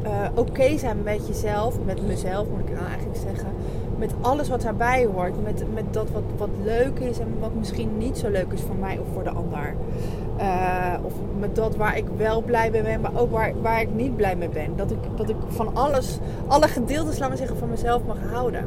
uh, 0.07 0.27
oké 0.35 0.77
zijn 0.77 0.97
met 1.03 1.27
jezelf, 1.27 1.75
met 1.85 2.07
mezelf 2.07 2.47
moet 2.49 2.59
ik 2.59 2.73
nou 2.73 2.85
eigenlijk 2.85 3.19
zeggen. 3.19 3.47
Met 3.97 4.13
alles 4.21 4.49
wat 4.49 4.61
daarbij 4.61 5.05
hoort. 5.05 5.43
Met, 5.43 5.73
met 5.73 5.93
dat 5.93 6.09
wat, 6.11 6.23
wat 6.37 6.49
leuk 6.63 6.99
is 6.99 7.19
en 7.19 7.27
wat 7.39 7.53
misschien 7.55 7.97
niet 7.97 8.17
zo 8.17 8.29
leuk 8.29 8.51
is 8.51 8.61
voor 8.61 8.75
mij 8.75 8.97
of 8.97 9.05
voor 9.13 9.23
de 9.23 9.29
ander. 9.29 9.75
Uh, 10.39 10.93
of 11.03 11.13
met 11.39 11.55
dat 11.55 11.75
waar 11.75 11.97
ik 11.97 12.05
wel 12.17 12.41
blij 12.41 12.71
mee 12.71 12.81
ben, 12.81 13.01
maar 13.01 13.15
ook 13.15 13.31
waar, 13.31 13.53
waar 13.61 13.81
ik 13.81 13.93
niet 13.93 14.15
blij 14.15 14.35
mee 14.35 14.49
ben. 14.49 14.75
Dat 14.75 14.91
ik, 14.91 14.97
dat 15.15 15.29
ik 15.29 15.35
van 15.47 15.75
alles, 15.75 16.19
alle 16.47 16.67
gedeeltes, 16.67 17.19
laat 17.19 17.29
maar 17.29 17.37
zeggen, 17.37 17.57
van 17.57 17.69
mezelf 17.69 18.01
mag 18.05 18.17
houden. 18.31 18.65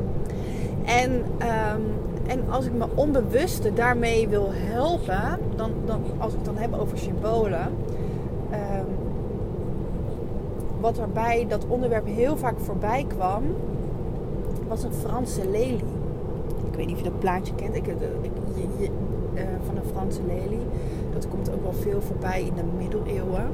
En, 0.85 1.11
um, 1.13 1.83
en 2.27 2.51
als 2.51 2.67
ik 2.67 2.73
me 2.73 2.87
onbewuste 2.95 3.73
daarmee 3.73 4.29
wil 4.29 4.51
helpen, 4.53 5.39
dan, 5.57 5.73
dan, 5.85 6.03
als 6.19 6.33
ik 6.33 6.39
het 6.39 6.47
dan 6.47 6.57
heb 6.57 6.75
over 6.75 6.99
symbolen. 6.99 7.69
Um, 8.53 9.10
wat 10.81 10.97
waarbij 10.97 11.47
dat 11.49 11.67
onderwerp 11.69 12.07
heel 12.07 12.37
vaak 12.37 12.61
voorbij 12.61 13.05
kwam, 13.09 13.43
was 14.69 14.83
een 14.83 14.93
Franse 14.93 15.49
lelie. 15.51 15.85
Ik 16.71 16.77
weet 16.77 16.87
niet 16.87 16.95
of 16.95 17.03
je 17.03 17.11
dat 17.11 17.19
plaatje 17.19 17.55
kent. 17.55 17.77
Ik, 17.77 17.87
ik, 17.87 18.31
je, 18.79 18.89
uh, 19.35 19.43
van 19.67 19.77
een 19.77 19.91
Franse 19.93 20.21
lelie. 20.27 20.67
Dat 21.13 21.29
komt 21.29 21.53
ook 21.53 21.63
wel 21.63 21.73
veel 21.73 22.01
voorbij 22.01 22.41
in 22.41 22.55
de 22.55 22.63
middeleeuwen. 22.79 23.47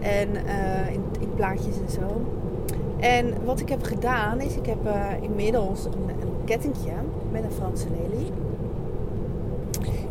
En 0.00 0.28
uh, 0.28 0.92
in, 1.20 1.34
plaatjes 1.34 1.76
en 1.76 1.90
zo. 1.90 2.20
En 2.98 3.44
wat 3.44 3.60
ik 3.60 3.68
heb 3.68 3.82
gedaan 3.82 4.40
is, 4.40 4.56
ik 4.56 4.66
heb 4.66 4.88
inmiddels 5.20 5.84
een, 5.84 6.08
een 6.20 6.44
kettingje 6.44 6.92
met 7.30 7.44
een 7.44 7.50
Franse 7.50 7.86
lelie. 7.90 8.30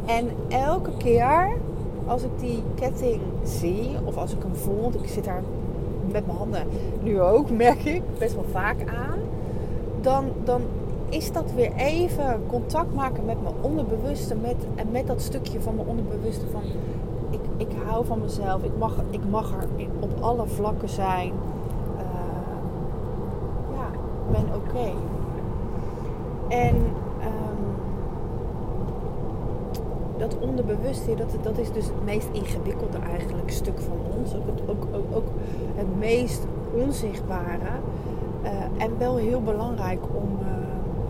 En 0.05 0.27
elke 0.47 0.91
keer 0.97 1.57
als 2.05 2.23
ik 2.23 2.39
die 2.39 2.63
ketting 2.75 3.21
zie, 3.43 3.89
of 4.03 4.17
als 4.17 4.33
ik 4.33 4.41
hem 4.41 4.55
voel, 4.55 4.91
ik 5.01 5.09
zit 5.09 5.23
daar 5.23 5.43
met 6.11 6.25
mijn 6.25 6.37
handen 6.37 6.63
nu 7.03 7.21
ook, 7.21 7.49
merk 7.65 7.83
ik, 7.85 8.01
best 8.17 8.35
wel 8.35 8.45
vaak 8.51 8.77
aan. 8.85 9.19
Dan, 10.01 10.25
dan 10.43 10.61
is 11.09 11.31
dat 11.31 11.51
weer 11.55 11.71
even 11.75 12.41
contact 12.47 12.93
maken 12.93 13.25
met 13.25 13.41
mijn 13.41 13.55
onderbewuste. 13.61 14.35
Met, 14.35 14.55
en 14.75 14.91
met 14.91 15.07
dat 15.07 15.21
stukje 15.21 15.61
van 15.61 15.75
mijn 15.75 15.87
onderbewuste 15.87 16.45
van 16.51 16.61
ik, 17.29 17.39
ik 17.57 17.67
hou 17.85 18.05
van 18.05 18.21
mezelf. 18.21 18.63
Ik 18.63 18.77
mag, 18.77 18.95
ik 19.09 19.29
mag 19.29 19.51
er 19.51 19.67
op 19.99 20.11
alle 20.19 20.47
vlakken 20.47 20.89
zijn. 20.89 21.33
Uh, 21.95 22.03
ja, 23.75 23.87
ik 24.27 24.31
ben 24.31 24.55
oké. 24.55 24.91
En 26.47 26.75
um, 26.75 27.75
dat 30.19 30.37
onderbewuste, 30.39 31.15
dat, 31.15 31.35
dat 31.41 31.57
is 31.57 31.71
dus 31.71 31.85
het 31.85 32.05
meest 32.05 32.27
ingewikkelde 32.31 32.97
eigenlijk 32.97 33.51
stuk 33.51 33.79
van 33.79 33.97
ons. 34.17 34.35
Ook 34.35 34.45
het, 34.45 34.61
ook, 34.69 34.87
ook, 34.95 35.15
ook 35.15 35.27
het 35.75 35.97
meest 35.99 36.45
onzichtbare. 36.73 37.71
Uh, 38.43 38.49
en 38.83 38.97
wel 38.97 39.15
heel 39.15 39.41
belangrijk 39.41 39.99
om, 40.13 40.37
uh, 40.41 40.47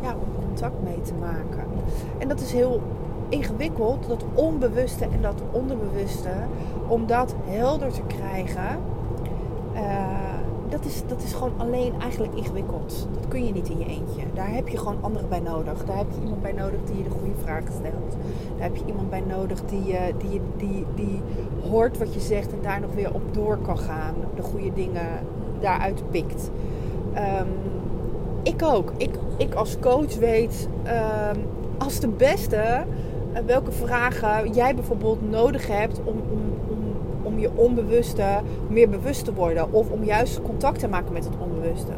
ja, 0.01 0.15
contact 0.35 0.83
mee 0.83 1.01
te 1.01 1.13
maken. 1.13 1.63
En 2.17 2.27
dat 2.27 2.39
is 2.39 2.51
heel 2.51 2.81
ingewikkeld, 3.29 4.07
dat 4.07 4.25
onbewuste 4.33 5.03
en 5.03 5.21
dat 5.21 5.41
onderbewuste, 5.51 6.29
om 6.87 7.07
dat 7.07 7.35
helder 7.45 7.91
te 7.91 8.01
krijgen. 8.07 8.79
Uh, 9.75 10.38
dat 10.69 10.85
is, 10.85 11.01
dat 11.07 11.23
is 11.23 11.33
gewoon 11.33 11.53
alleen 11.57 11.93
eigenlijk 12.01 12.35
ingewikkeld. 12.35 13.07
Dat 13.13 13.27
kun 13.27 13.45
je 13.45 13.51
niet 13.51 13.69
in 13.69 13.79
je 13.79 13.85
eentje. 13.85 14.21
Daar 14.33 14.53
heb 14.53 14.67
je 14.67 14.77
gewoon 14.77 14.97
anderen 15.01 15.29
bij 15.29 15.39
nodig. 15.39 15.85
Daar 15.85 15.97
heb 15.97 16.07
je 16.15 16.21
iemand 16.21 16.41
bij 16.41 16.51
nodig 16.51 16.79
die 16.85 16.97
je 16.97 17.03
de 17.03 17.09
goede 17.09 17.41
vragen 17.43 17.73
stelt. 17.73 18.15
Daar 18.57 18.67
heb 18.67 18.75
je 18.75 18.85
iemand 18.85 19.09
bij 19.09 19.23
nodig 19.27 19.61
die, 19.65 19.95
die, 20.17 20.41
die, 20.57 20.85
die 20.95 21.21
hoort 21.69 21.97
wat 21.97 22.13
je 22.13 22.19
zegt 22.19 22.51
en 22.51 22.61
daar 22.61 22.79
nog 22.79 22.93
weer 22.93 23.13
op 23.13 23.33
door 23.33 23.57
kan 23.57 23.77
gaan. 23.77 24.15
De 24.35 24.41
goede 24.41 24.73
dingen 24.73 25.07
daaruit 25.59 26.09
pikt. 26.11 26.49
Um, 27.15 27.47
ik 28.43 28.63
ook. 28.63 28.93
Ik, 28.97 29.15
ik 29.37 29.53
als 29.53 29.79
coach 29.79 30.15
weet 30.15 30.69
um, 31.33 31.43
als 31.77 31.99
de 31.99 32.07
beste 32.07 32.83
uh, 33.33 33.39
welke 33.45 33.71
vragen 33.71 34.53
jij 34.53 34.75
bijvoorbeeld 34.75 35.29
nodig 35.29 35.67
hebt 35.67 35.99
om, 35.99 36.21
om, 36.31 36.41
om 36.69 36.77
om 37.23 37.39
je 37.39 37.49
onbewuste 37.55 38.23
meer 38.67 38.89
bewust 38.89 39.25
te 39.25 39.33
worden. 39.33 39.73
Of 39.73 39.89
om 39.89 40.03
juist 40.03 40.41
contact 40.41 40.79
te 40.79 40.87
maken 40.87 41.13
met 41.13 41.25
het 41.25 41.33
onbewuste. 41.39 41.91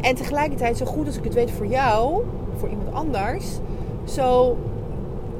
En 0.00 0.14
tegelijkertijd, 0.14 0.76
zo 0.76 0.84
goed 0.84 1.06
als 1.06 1.16
ik 1.16 1.24
het 1.24 1.34
weet 1.34 1.50
voor 1.50 1.66
jou, 1.66 2.22
voor 2.56 2.68
iemand 2.68 2.92
anders, 2.92 3.58
zo 4.04 4.56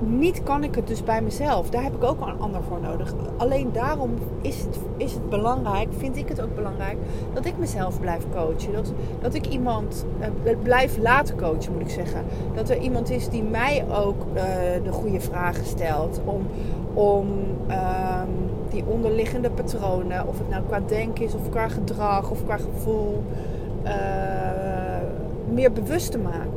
niet 0.00 0.42
kan 0.42 0.64
ik 0.64 0.74
het 0.74 0.86
dus 0.86 1.04
bij 1.04 1.22
mezelf. 1.22 1.70
Daar 1.70 1.82
heb 1.82 1.94
ik 1.94 2.04
ook 2.04 2.20
een 2.20 2.40
ander 2.40 2.62
voor 2.62 2.80
nodig. 2.80 3.14
Alleen 3.36 3.70
daarom 3.72 4.10
is 4.40 4.60
het, 4.60 4.78
is 4.96 5.12
het 5.12 5.28
belangrijk, 5.28 5.88
vind 5.96 6.16
ik 6.16 6.28
het 6.28 6.40
ook 6.40 6.54
belangrijk, 6.54 6.96
dat 7.34 7.44
ik 7.44 7.58
mezelf 7.58 8.00
blijf 8.00 8.24
coachen. 8.34 8.72
Dat, 8.72 8.92
dat 9.20 9.34
ik 9.34 9.46
iemand 9.46 10.06
uh, 10.44 10.56
blijf 10.62 10.96
laten 10.98 11.36
coachen, 11.36 11.72
moet 11.72 11.82
ik 11.82 11.90
zeggen. 11.90 12.24
Dat 12.54 12.70
er 12.70 12.78
iemand 12.78 13.10
is 13.10 13.28
die 13.28 13.42
mij 13.42 13.84
ook 13.92 14.24
uh, 14.34 14.42
de 14.84 14.92
goede 14.92 15.20
vragen 15.20 15.64
stelt. 15.64 16.20
Om, 16.24 16.46
om 16.94 17.28
uh, 17.68 18.22
die 18.70 18.84
onderliggende 18.86 19.50
patronen, 19.50 20.28
of 20.28 20.38
het 20.38 20.48
nou 20.48 20.62
qua 20.66 20.80
denken 20.86 21.24
is, 21.24 21.34
of 21.34 21.50
qua 21.50 21.68
gedrag, 21.68 22.30
of 22.30 22.44
qua 22.44 22.56
gevoel, 22.56 23.22
uh, 23.84 23.90
meer 25.52 25.72
bewust 25.72 26.10
te 26.10 26.18
maken. 26.18 26.48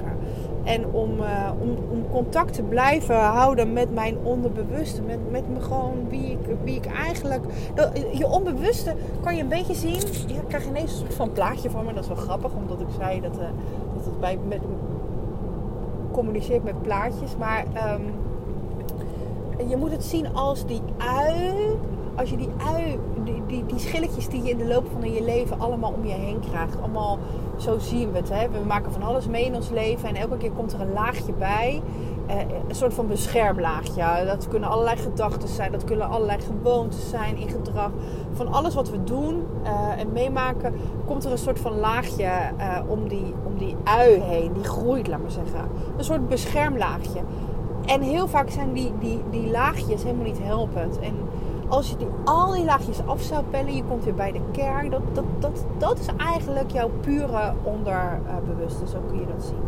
En 0.63 0.85
om, 0.91 1.19
uh, 1.19 1.49
om, 1.59 1.69
om 1.91 2.09
contact 2.11 2.53
te 2.53 2.61
blijven 2.61 3.15
houden 3.15 3.73
met 3.73 3.93
mijn 3.93 4.17
onderbewuste. 4.23 5.01
Met, 5.01 5.31
met 5.31 5.49
me 5.49 5.61
gewoon 5.61 6.09
wie 6.09 6.31
ik, 6.31 6.39
wie 6.63 6.75
ik 6.75 6.85
eigenlijk. 6.85 7.43
Je 8.13 8.27
onbewuste 8.27 8.95
kan 9.21 9.35
je 9.35 9.41
een 9.41 9.47
beetje 9.47 9.73
zien. 9.73 9.93
Je 10.27 10.45
krijg 10.47 10.67
ineens 10.67 10.91
een 10.91 10.97
soort 10.97 11.13
van 11.13 11.31
plaatje 11.31 11.69
van 11.69 11.85
me. 11.85 11.93
Dat 11.93 12.03
is 12.03 12.09
wel 12.09 12.17
grappig, 12.17 12.51
omdat 12.55 12.81
ik 12.81 12.87
zei 12.99 13.21
dat, 13.21 13.35
uh, 13.35 13.41
dat 13.93 14.05
het 14.05 14.19
bij 14.19 14.37
met, 14.47 14.61
communiceert 16.11 16.63
met 16.63 16.81
plaatjes. 16.81 17.37
Maar 17.37 17.65
um, 17.93 18.03
je 19.69 19.77
moet 19.77 19.91
het 19.91 20.03
zien 20.03 20.33
als 20.33 20.65
die 20.65 20.81
ui 20.97 21.77
als 22.15 22.29
je 22.29 22.37
die 22.37 22.49
ui, 22.57 22.99
die, 23.23 23.43
die, 23.47 23.65
die 23.65 23.79
schilletjes 23.79 24.27
die 24.27 24.43
je 24.43 24.49
in 24.49 24.57
de 24.57 24.67
loop 24.67 24.85
van 24.91 25.13
je 25.13 25.23
leven 25.23 25.59
allemaal 25.59 25.91
om 25.91 26.05
je 26.05 26.13
heen 26.13 26.39
krijgt. 26.39 26.77
Allemaal, 26.81 27.17
zo 27.57 27.79
zien 27.79 28.11
we 28.11 28.17
het. 28.17 28.29
Hè? 28.29 28.49
We 28.49 28.59
maken 28.67 28.91
van 28.91 29.03
alles 29.03 29.27
mee 29.27 29.45
in 29.45 29.55
ons 29.55 29.69
leven. 29.69 30.09
En 30.09 30.15
elke 30.15 30.37
keer 30.37 30.51
komt 30.51 30.73
er 30.73 30.81
een 30.81 30.93
laagje 30.93 31.33
bij. 31.33 31.81
Eh, 32.27 32.35
een 32.67 32.75
soort 32.75 32.93
van 32.93 33.07
beschermlaagje. 33.07 34.25
Dat 34.25 34.47
kunnen 34.47 34.69
allerlei 34.69 34.97
gedachten 34.97 35.49
zijn. 35.49 35.71
Dat 35.71 35.83
kunnen 35.83 36.09
allerlei 36.09 36.39
gewoontes 36.41 37.09
zijn 37.09 37.37
in 37.37 37.49
gedrag. 37.49 37.91
Van 38.33 38.53
alles 38.53 38.73
wat 38.73 38.89
we 38.89 39.03
doen 39.03 39.45
eh, 39.63 39.99
en 39.99 40.11
meemaken, 40.11 40.73
komt 41.05 41.25
er 41.25 41.31
een 41.31 41.37
soort 41.37 41.59
van 41.59 41.79
laagje 41.79 42.23
eh, 42.23 42.79
om, 42.87 43.07
die, 43.07 43.33
om 43.45 43.57
die 43.57 43.75
ui 43.83 44.19
heen. 44.19 44.53
Die 44.53 44.63
groeit, 44.63 45.07
laat 45.07 45.21
maar 45.21 45.31
zeggen. 45.31 45.69
Een 45.97 46.03
soort 46.03 46.27
beschermlaagje. 46.27 47.21
En 47.85 48.01
heel 48.01 48.27
vaak 48.27 48.49
zijn 48.49 48.73
die, 48.73 48.91
die, 48.99 49.21
die 49.29 49.51
laagjes 49.51 50.03
helemaal 50.03 50.25
niet 50.25 50.39
helpend. 50.41 50.99
En 50.99 51.15
als 51.73 51.89
je 51.89 51.97
die, 51.97 52.07
al 52.23 52.51
die 52.51 52.65
laagjes 52.65 53.05
af 53.05 53.21
zou 53.21 53.43
pellen, 53.43 53.75
je 53.75 53.83
komt 53.83 54.03
weer 54.03 54.13
bij 54.13 54.31
de 54.31 54.41
kern. 54.51 54.89
Dat, 54.89 55.01
dat, 55.13 55.23
dat, 55.39 55.65
dat 55.77 55.99
is 55.99 56.07
eigenlijk 56.17 56.71
jouw 56.71 56.89
pure 56.99 57.53
onderbewuste. 57.63 58.87
Zo 58.87 58.97
kun 59.07 59.19
je 59.19 59.25
dat 59.25 59.43
zien. 59.43 59.63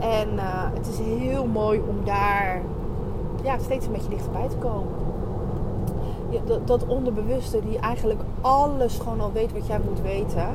En 0.00 0.34
uh, 0.34 0.64
het 0.74 0.88
is 0.88 0.98
heel 0.98 1.46
mooi 1.46 1.80
om 1.88 2.04
daar 2.04 2.62
ja, 3.42 3.58
steeds 3.58 3.86
een 3.86 3.92
beetje 3.92 4.08
dichterbij 4.08 4.48
te 4.48 4.56
komen. 4.56 4.92
Dat, 6.44 6.66
dat, 6.66 6.86
onderbewuste 6.86 7.60
die 7.60 7.78
eigenlijk 7.78 8.20
alles 8.40 8.98
gewoon 8.98 9.20
al 9.20 9.32
weet 9.32 9.52
wat 9.52 9.66
jij 9.66 9.80
moet 9.88 10.00
weten. 10.00 10.48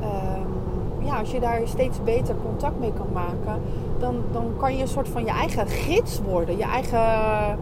Um, 0.00 1.04
ja, 1.04 1.18
als 1.18 1.30
je 1.30 1.40
daar 1.40 1.60
steeds 1.64 2.02
beter 2.04 2.34
contact 2.44 2.78
mee 2.78 2.92
kan 2.92 3.08
maken, 3.12 3.62
dan, 3.98 4.16
dan 4.32 4.52
kan 4.56 4.76
je 4.76 4.82
een 4.82 4.88
soort 4.88 5.08
van 5.08 5.24
je 5.24 5.30
eigen 5.30 5.66
gids 5.66 6.20
worden. 6.20 6.56
Je 6.56 6.64
eigen, 6.64 7.58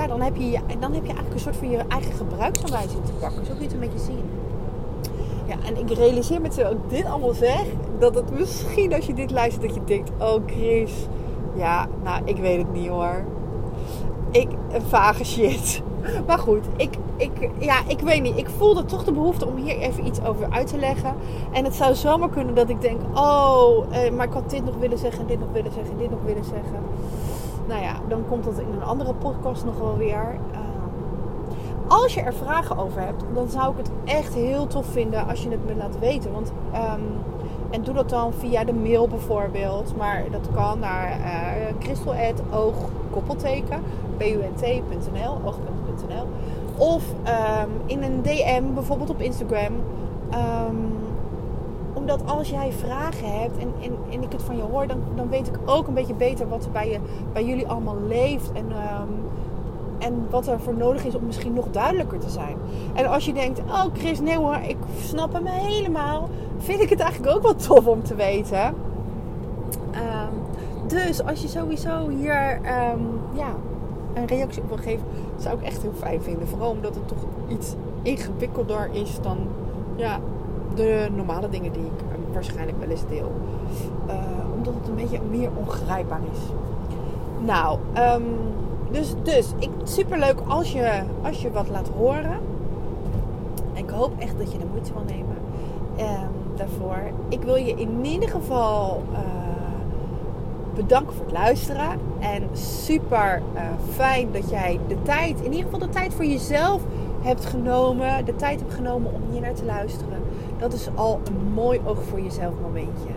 ja, 0.00 0.06
dan 0.06 0.20
heb 0.20 0.36
je, 0.36 0.58
dan 0.78 0.92
heb 0.92 1.02
je 1.02 1.12
eigenlijk 1.12 1.34
een 1.34 1.40
soort 1.40 1.56
van 1.56 1.70
je 1.70 1.78
eigen 1.88 2.12
gebruiksaanwijzing 2.12 3.04
te 3.04 3.12
pakken. 3.12 3.46
Zo 3.46 3.52
kun 3.52 3.60
je 3.60 3.64
het 3.64 3.72
een 3.72 3.80
beetje 3.80 3.98
zien. 3.98 4.30
Ja, 5.46 5.56
en 5.66 5.76
ik 5.76 5.90
realiseer 5.90 6.40
me 6.40 6.48
terwijl 6.48 6.74
ik 6.74 6.90
dit 6.90 7.04
allemaal 7.04 7.32
zeg, 7.32 7.64
dat 7.98 8.14
het 8.14 8.38
misschien 8.38 8.94
als 8.94 9.06
je 9.06 9.14
dit 9.14 9.30
luistert, 9.30 9.62
dat 9.62 9.74
je 9.74 9.84
denkt: 9.84 10.10
Oh 10.18 10.42
Chris, 10.46 10.92
ja, 11.54 11.88
nou 12.02 12.22
ik 12.24 12.36
weet 12.36 12.58
het 12.58 12.72
niet 12.72 12.88
hoor. 12.88 13.24
Ik, 14.30 14.48
een 14.72 14.82
vage 14.82 15.24
shit. 15.24 15.82
Maar 16.26 16.38
goed, 16.38 16.64
ik, 16.76 16.90
ik, 17.16 17.50
ja, 17.58 17.78
ik 17.86 18.00
weet 18.00 18.22
niet. 18.22 18.36
Ik 18.36 18.48
voelde 18.48 18.84
toch 18.84 19.04
de 19.04 19.12
behoefte 19.12 19.46
om 19.46 19.56
hier 19.56 19.78
even 19.78 20.06
iets 20.06 20.22
over 20.22 20.46
uit 20.50 20.66
te 20.66 20.78
leggen. 20.78 21.14
En 21.52 21.64
het 21.64 21.74
zou 21.74 21.94
zomaar 21.94 22.28
kunnen 22.28 22.54
dat 22.54 22.68
ik 22.68 22.80
denk: 22.80 23.00
Oh, 23.14 23.84
eh, 23.90 24.12
maar 24.12 24.26
ik 24.26 24.32
had 24.32 24.50
dit 24.50 24.64
nog 24.64 24.76
willen 24.76 24.98
zeggen, 24.98 25.26
dit 25.26 25.40
nog 25.40 25.48
willen 25.52 25.72
zeggen, 25.72 25.98
dit 25.98 26.10
nog 26.10 26.20
willen 26.24 26.44
zeggen. 26.44 26.78
Nou 27.70 27.82
ja, 27.82 28.00
dan 28.08 28.24
komt 28.28 28.44
dat 28.44 28.58
in 28.58 28.72
een 28.72 28.82
andere 28.82 29.14
podcast 29.14 29.64
nog 29.64 29.78
wel 29.78 29.96
weer. 29.96 30.38
Als 31.88 32.14
je 32.14 32.20
er 32.20 32.34
vragen 32.34 32.78
over 32.78 33.00
hebt, 33.00 33.24
dan 33.34 33.48
zou 33.48 33.72
ik 33.72 33.76
het 33.76 33.90
echt 34.04 34.34
heel 34.34 34.66
tof 34.66 34.86
vinden 34.86 35.28
als 35.28 35.42
je 35.42 35.50
het 35.50 35.66
me 35.66 35.74
laat 35.74 35.98
weten. 35.98 36.32
Want, 36.32 36.52
um, 36.74 37.02
en 37.70 37.82
doe 37.82 37.94
dat 37.94 38.08
dan 38.08 38.32
via 38.32 38.64
de 38.64 38.72
mail 38.72 39.08
bijvoorbeeld. 39.08 39.96
Maar 39.96 40.24
dat 40.30 40.48
kan 40.54 40.78
naar 40.78 41.18
uh, 41.18 41.68
eh, 41.68 41.74
oog.nl. 42.50 42.76
Of 46.76 47.04
um, 47.10 47.70
in 47.86 48.02
een 48.02 48.22
DM, 48.22 48.74
bijvoorbeeld 48.74 49.10
op 49.10 49.20
Instagram. 49.20 49.72
Omdat 52.00 52.26
als 52.26 52.48
jij 52.48 52.72
vragen 52.72 53.40
hebt 53.40 53.58
en, 53.58 53.72
en, 53.82 53.92
en, 54.10 54.22
ik 54.22 54.32
het 54.32 54.42
van 54.42 54.56
je 54.56 54.62
hoor, 54.62 54.86
dan, 54.86 55.02
dan 55.14 55.28
weet 55.28 55.46
ik 55.46 55.54
ook 55.64 55.86
een 55.86 55.94
beetje 55.94 56.14
beter 56.14 56.48
wat 56.48 56.64
er 56.64 56.70
bij, 56.70 56.90
je, 56.90 56.98
bij 57.32 57.44
jullie 57.44 57.66
allemaal 57.66 57.96
leeft. 58.08 58.52
En 58.52 58.64
um, 58.64 59.28
en 60.00 60.26
wat 60.30 60.46
er 60.46 60.60
voor 60.60 60.74
nodig 60.74 61.04
is 61.04 61.14
om 61.14 61.26
misschien 61.26 61.52
nog 61.52 61.66
duidelijker 61.70 62.18
te 62.18 62.30
zijn. 62.30 62.56
En 62.94 63.06
als 63.06 63.24
je 63.24 63.32
denkt, 63.32 63.60
oh 63.60 63.84
Chris, 63.92 64.20
nee 64.20 64.36
hoor, 64.36 64.58
ik 64.66 64.76
snap 65.00 65.32
hem 65.32 65.46
helemaal. 65.46 66.28
Vind 66.58 66.80
ik 66.80 66.88
het 66.88 67.00
eigenlijk 67.00 67.36
ook 67.36 67.42
wel 67.42 67.54
tof 67.54 67.86
om 67.86 68.02
te 68.02 68.14
weten. 68.14 68.74
Um, 69.94 70.40
dus 70.86 71.24
als 71.24 71.42
je 71.42 71.48
sowieso 71.48 72.08
hier 72.08 72.56
um, 72.56 73.20
ja, 73.32 73.54
een 74.14 74.26
reactie 74.26 74.62
op 74.62 74.68
wil 74.68 74.76
geven, 74.76 75.06
zou 75.38 75.58
ik 75.58 75.64
echt 75.64 75.82
heel 75.82 75.94
fijn 75.98 76.22
vinden. 76.22 76.48
Vooral 76.48 76.70
omdat 76.70 76.94
het 76.94 77.08
toch 77.08 77.24
iets 77.48 77.74
ingewikkelder 78.02 78.88
is 78.92 79.18
dan 79.22 79.38
ja, 79.96 80.18
de 80.80 81.08
normale 81.14 81.48
dingen 81.48 81.72
die 81.72 81.82
ik 81.84 82.04
waarschijnlijk 82.32 82.78
wel 82.78 82.88
eens 82.88 83.06
deel. 83.08 83.32
Uh, 84.06 84.14
omdat 84.54 84.74
het 84.74 84.88
een 84.88 84.94
beetje 84.94 85.20
meer 85.30 85.50
ongrijpbaar 85.54 86.20
is. 86.32 86.38
Nou, 87.44 87.78
um, 88.16 88.24
dus, 88.90 89.14
dus 89.22 89.52
ik, 89.58 89.70
superleuk 89.82 90.40
als 90.48 90.72
je, 90.72 91.02
als 91.22 91.42
je 91.42 91.50
wat 91.50 91.68
laat 91.68 91.88
horen. 91.96 92.38
Ik 93.72 93.90
hoop 93.90 94.12
echt 94.18 94.38
dat 94.38 94.52
je 94.52 94.58
de 94.58 94.64
moeite 94.70 94.92
wil 94.92 95.02
nemen 95.06 95.36
um, 95.98 96.56
daarvoor. 96.56 97.00
Ik 97.28 97.42
wil 97.42 97.56
je 97.56 97.74
in 97.74 98.04
ieder 98.04 98.28
geval 98.28 99.02
uh, 99.12 99.18
bedanken 100.74 101.14
voor 101.14 101.24
het 101.24 101.34
luisteren. 101.34 101.88
En 102.18 102.42
super 102.52 103.42
uh, 103.54 103.60
fijn 103.94 104.28
dat 104.32 104.50
jij 104.50 104.78
de 104.88 105.02
tijd, 105.02 105.40
in 105.40 105.52
ieder 105.52 105.64
geval 105.64 105.78
de 105.78 105.88
tijd 105.88 106.14
voor 106.14 106.24
jezelf 106.24 106.82
hebt 107.20 107.44
genomen. 107.44 108.24
De 108.24 108.36
tijd 108.36 108.60
hebt 108.60 108.74
genomen 108.74 109.12
om 109.14 109.20
hier 109.30 109.40
naar 109.40 109.54
te 109.54 109.64
luisteren. 109.64 110.18
Dat 110.60 110.72
is 110.72 110.88
al 110.94 111.20
een 111.24 111.52
mooi 111.52 111.80
oog 111.84 112.02
voor 112.02 112.20
jezelf 112.20 112.54
momentje. 112.62 113.08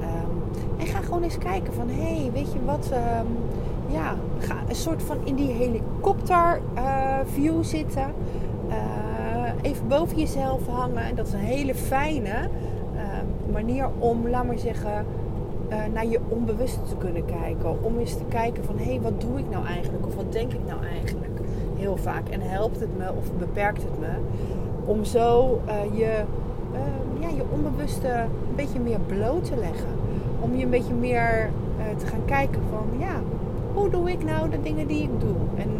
Um, 0.00 0.60
en 0.78 0.86
ga 0.86 1.00
gewoon 1.00 1.22
eens 1.22 1.38
kijken 1.38 1.72
van, 1.72 1.88
hé, 1.88 2.20
hey, 2.20 2.30
weet 2.32 2.52
je 2.52 2.64
wat... 2.64 2.90
Um, 2.92 3.36
ja, 3.88 4.14
ga 4.38 4.54
een 4.68 4.74
soort 4.74 5.02
van 5.02 5.16
in 5.24 5.34
die 5.34 5.50
helikopter 5.50 6.60
uh, 6.76 7.18
view 7.24 7.64
zitten. 7.64 8.12
Uh, 8.68 8.74
even 9.62 9.88
boven 9.88 10.18
jezelf 10.18 10.66
hangen. 10.66 11.02
En 11.02 11.14
dat 11.14 11.26
is 11.26 11.32
een 11.32 11.38
hele 11.38 11.74
fijne 11.74 12.48
uh, 12.94 13.00
manier 13.52 13.88
om, 13.98 14.28
laat 14.28 14.46
maar 14.46 14.58
zeggen, 14.58 15.06
naar 15.92 16.06
je 16.06 16.20
onbewuste 16.28 16.82
te 16.82 16.96
kunnen 16.96 17.24
kijken. 17.24 17.84
Om 17.84 17.98
eens 17.98 18.16
te 18.16 18.24
kijken 18.28 18.64
van, 18.64 18.78
hé, 18.78 18.84
hey, 18.84 19.00
wat 19.00 19.20
doe 19.20 19.38
ik 19.38 19.50
nou 19.50 19.66
eigenlijk? 19.66 20.06
Of 20.06 20.14
wat 20.14 20.32
denk 20.32 20.52
ik 20.52 20.66
nou 20.66 20.84
eigenlijk? 20.84 21.40
Heel 21.76 21.96
vaak. 21.96 22.28
En 22.28 22.40
helpt 22.40 22.80
het 22.80 22.96
me 22.98 23.08
of 23.18 23.32
beperkt 23.38 23.82
het 23.82 24.00
me? 24.00 24.08
Om 24.84 25.04
zo 25.04 25.60
je, 25.92 26.22
ja, 27.20 27.28
je 27.28 27.42
onbewuste 27.50 28.08
een 28.08 28.56
beetje 28.56 28.80
meer 28.80 29.00
bloot 29.00 29.44
te 29.44 29.56
leggen. 29.56 29.88
Om 30.40 30.56
je 30.56 30.64
een 30.64 30.70
beetje 30.70 30.94
meer 30.94 31.50
te 31.98 32.06
gaan 32.06 32.24
kijken 32.24 32.60
van, 32.70 32.98
ja, 32.98 33.20
hoe 33.76 33.90
doe 33.90 34.10
ik 34.10 34.24
nou 34.24 34.50
de 34.50 34.62
dingen 34.62 34.86
die 34.86 35.02
ik 35.02 35.20
doe? 35.20 35.36
En 35.56 35.70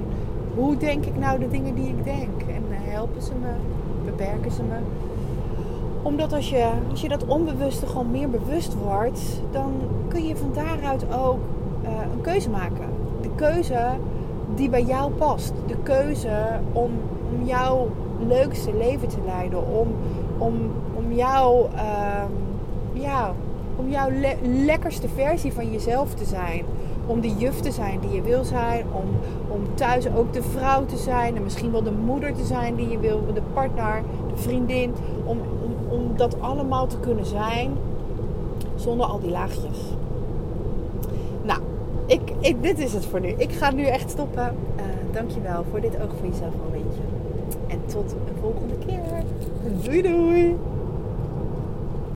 hoe 0.54 0.76
denk 0.76 1.04
ik 1.04 1.16
nou 1.18 1.38
de 1.38 1.48
dingen 1.48 1.74
die 1.74 1.88
ik 1.88 2.04
denk? 2.04 2.40
En 2.40 2.64
eh, 2.70 2.92
helpen 2.92 3.22
ze 3.22 3.32
me? 3.40 3.52
Beperken 4.04 4.52
ze 4.52 4.62
me? 4.62 4.76
Omdat 6.02 6.32
als 6.32 6.50
je, 6.50 6.70
als 6.90 7.00
je 7.00 7.08
dat 7.08 7.26
onbewuste 7.26 7.86
gewoon 7.86 8.10
meer 8.10 8.30
bewust 8.30 8.74
wordt, 8.74 9.20
dan 9.50 9.72
kun 10.08 10.26
je 10.26 10.36
van 10.36 10.50
daaruit 10.54 11.04
ook 11.14 11.38
uh, 11.84 11.90
een 12.12 12.20
keuze 12.20 12.50
maken. 12.50 12.88
De 13.20 13.30
keuze 13.34 13.78
die 14.56 14.68
bij 14.68 14.82
jou 14.82 15.12
past. 15.12 15.52
De 15.66 15.76
keuze 15.82 16.60
om, 16.72 16.90
om 17.32 17.46
jouw 17.46 17.88
leukste 18.28 18.76
leven 18.76 19.08
te 19.08 19.18
leiden. 19.26 19.66
Om, 19.66 19.88
om, 20.38 20.54
om 20.94 21.12
jouw, 21.12 21.68
uh, 21.74 22.22
ja, 22.92 23.32
om 23.76 23.88
jouw 23.88 24.10
le 24.10 24.36
lekkerste 24.42 25.08
versie 25.08 25.52
van 25.52 25.72
jezelf 25.72 26.14
te 26.14 26.24
zijn 26.24 26.64
om 27.06 27.20
de 27.20 27.34
juf 27.36 27.60
te 27.60 27.70
zijn 27.70 28.00
die 28.00 28.10
je 28.10 28.22
wil 28.22 28.44
zijn. 28.44 28.86
Om, 28.92 29.04
om 29.48 29.74
thuis 29.74 30.08
ook 30.14 30.32
de 30.32 30.42
vrouw 30.42 30.84
te 30.84 30.96
zijn. 30.96 31.36
En 31.36 31.42
misschien 31.42 31.72
wel 31.72 31.82
de 31.82 31.92
moeder 31.92 32.34
te 32.34 32.44
zijn 32.44 32.74
die 32.74 32.88
je 32.88 32.98
wil. 32.98 33.24
De 33.34 33.42
partner, 33.54 34.02
de 34.34 34.36
vriendin. 34.36 34.94
Om, 35.24 35.38
om 35.88 36.16
dat 36.16 36.40
allemaal 36.40 36.86
te 36.86 36.98
kunnen 36.98 37.26
zijn. 37.26 37.72
Zonder 38.74 39.06
al 39.06 39.20
die 39.20 39.30
laagjes. 39.30 39.78
Ik, 42.06 42.20
ik, 42.40 42.62
dit 42.62 42.78
is 42.78 42.92
het 42.92 43.06
voor 43.06 43.20
nu. 43.20 43.28
Ik 43.28 43.52
ga 43.52 43.70
nu 43.70 43.84
echt 43.84 44.10
stoppen. 44.10 44.56
Uh, 44.76 44.82
dankjewel 45.12 45.64
voor 45.70 45.80
dit 45.80 46.00
ook 46.02 46.10
voor 46.18 46.28
jezelf 46.28 46.54
momentje. 46.64 47.00
En 47.66 47.80
tot 47.86 48.12
een 48.12 48.36
volgende 48.40 48.74
keer. 48.86 49.22
Doei 49.82 50.02
doei. 50.02 50.56